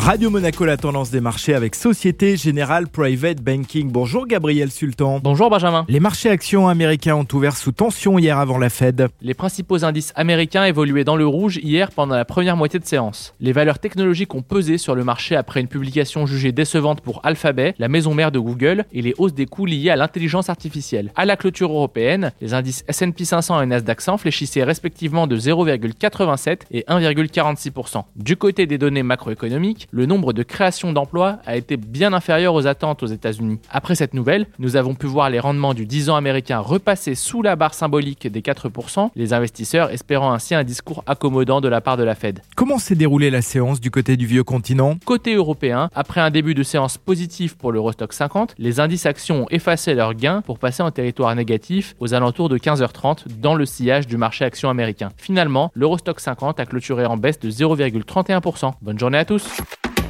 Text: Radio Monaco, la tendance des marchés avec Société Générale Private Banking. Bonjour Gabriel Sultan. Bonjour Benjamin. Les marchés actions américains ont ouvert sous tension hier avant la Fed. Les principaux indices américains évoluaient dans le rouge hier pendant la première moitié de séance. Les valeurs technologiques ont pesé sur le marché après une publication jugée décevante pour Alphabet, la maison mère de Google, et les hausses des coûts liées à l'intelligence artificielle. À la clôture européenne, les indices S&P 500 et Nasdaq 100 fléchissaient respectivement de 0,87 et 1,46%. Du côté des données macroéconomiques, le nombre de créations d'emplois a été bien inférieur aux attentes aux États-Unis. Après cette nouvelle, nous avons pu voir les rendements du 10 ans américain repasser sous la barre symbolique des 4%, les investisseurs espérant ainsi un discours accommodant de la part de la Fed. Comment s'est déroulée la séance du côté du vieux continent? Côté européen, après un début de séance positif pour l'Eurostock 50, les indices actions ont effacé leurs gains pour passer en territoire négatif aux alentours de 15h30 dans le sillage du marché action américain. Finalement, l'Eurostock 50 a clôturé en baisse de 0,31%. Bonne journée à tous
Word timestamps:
Radio 0.00 0.30
Monaco, 0.30 0.64
la 0.64 0.78
tendance 0.78 1.10
des 1.10 1.20
marchés 1.20 1.52
avec 1.52 1.74
Société 1.74 2.34
Générale 2.38 2.88
Private 2.88 3.42
Banking. 3.42 3.92
Bonjour 3.92 4.26
Gabriel 4.26 4.70
Sultan. 4.70 5.20
Bonjour 5.22 5.50
Benjamin. 5.50 5.84
Les 5.90 6.00
marchés 6.00 6.30
actions 6.30 6.68
américains 6.68 7.16
ont 7.16 7.26
ouvert 7.34 7.54
sous 7.54 7.70
tension 7.70 8.18
hier 8.18 8.38
avant 8.38 8.56
la 8.56 8.70
Fed. 8.70 9.08
Les 9.20 9.34
principaux 9.34 9.84
indices 9.84 10.14
américains 10.16 10.64
évoluaient 10.64 11.04
dans 11.04 11.16
le 11.16 11.26
rouge 11.26 11.60
hier 11.62 11.90
pendant 11.90 12.16
la 12.16 12.24
première 12.24 12.56
moitié 12.56 12.80
de 12.80 12.86
séance. 12.86 13.34
Les 13.40 13.52
valeurs 13.52 13.78
technologiques 13.78 14.34
ont 14.34 14.40
pesé 14.40 14.78
sur 14.78 14.94
le 14.94 15.04
marché 15.04 15.36
après 15.36 15.60
une 15.60 15.68
publication 15.68 16.24
jugée 16.24 16.50
décevante 16.50 17.02
pour 17.02 17.20
Alphabet, 17.22 17.74
la 17.78 17.88
maison 17.88 18.14
mère 18.14 18.32
de 18.32 18.38
Google, 18.38 18.86
et 18.92 19.02
les 19.02 19.12
hausses 19.18 19.34
des 19.34 19.44
coûts 19.44 19.66
liées 19.66 19.90
à 19.90 19.96
l'intelligence 19.96 20.48
artificielle. 20.48 21.12
À 21.14 21.26
la 21.26 21.36
clôture 21.36 21.70
européenne, 21.70 22.32
les 22.40 22.54
indices 22.54 22.84
S&P 22.88 23.26
500 23.26 23.60
et 23.60 23.66
Nasdaq 23.66 24.00
100 24.00 24.16
fléchissaient 24.16 24.64
respectivement 24.64 25.26
de 25.26 25.36
0,87 25.36 26.60
et 26.70 26.84
1,46%. 26.88 28.04
Du 28.16 28.38
côté 28.38 28.64
des 28.64 28.78
données 28.78 29.02
macroéconomiques, 29.02 29.88
le 29.90 30.06
nombre 30.06 30.32
de 30.32 30.42
créations 30.42 30.92
d'emplois 30.92 31.38
a 31.46 31.56
été 31.56 31.76
bien 31.76 32.12
inférieur 32.12 32.54
aux 32.54 32.66
attentes 32.66 33.02
aux 33.02 33.06
États-Unis. 33.06 33.58
Après 33.70 33.94
cette 33.94 34.14
nouvelle, 34.14 34.46
nous 34.58 34.76
avons 34.76 34.94
pu 34.94 35.06
voir 35.06 35.30
les 35.30 35.40
rendements 35.40 35.74
du 35.74 35.86
10 35.86 36.10
ans 36.10 36.16
américain 36.16 36.58
repasser 36.58 37.14
sous 37.14 37.42
la 37.42 37.56
barre 37.56 37.74
symbolique 37.74 38.26
des 38.26 38.40
4%, 38.40 39.10
les 39.16 39.32
investisseurs 39.32 39.90
espérant 39.90 40.32
ainsi 40.32 40.54
un 40.54 40.64
discours 40.64 41.02
accommodant 41.06 41.60
de 41.60 41.68
la 41.68 41.80
part 41.80 41.96
de 41.96 42.04
la 42.04 42.14
Fed. 42.14 42.40
Comment 42.56 42.78
s'est 42.78 42.94
déroulée 42.94 43.30
la 43.30 43.42
séance 43.42 43.80
du 43.80 43.90
côté 43.90 44.16
du 44.16 44.26
vieux 44.26 44.44
continent? 44.44 44.96
Côté 45.04 45.34
européen, 45.34 45.90
après 45.94 46.20
un 46.20 46.30
début 46.30 46.54
de 46.54 46.62
séance 46.62 46.98
positif 46.98 47.56
pour 47.56 47.72
l'Eurostock 47.72 48.12
50, 48.12 48.54
les 48.58 48.80
indices 48.80 49.06
actions 49.06 49.42
ont 49.42 49.46
effacé 49.50 49.94
leurs 49.94 50.14
gains 50.14 50.42
pour 50.42 50.58
passer 50.58 50.82
en 50.82 50.90
territoire 50.90 51.34
négatif 51.34 51.94
aux 52.00 52.14
alentours 52.14 52.48
de 52.48 52.58
15h30 52.58 53.38
dans 53.40 53.54
le 53.54 53.66
sillage 53.66 54.06
du 54.06 54.16
marché 54.16 54.44
action 54.44 54.70
américain. 54.70 55.10
Finalement, 55.16 55.70
l'Eurostock 55.74 56.20
50 56.20 56.60
a 56.60 56.66
clôturé 56.66 57.06
en 57.06 57.16
baisse 57.16 57.38
de 57.38 57.50
0,31%. 57.50 58.72
Bonne 58.82 58.98
journée 58.98 59.18
à 59.18 59.24
tous 59.24 59.60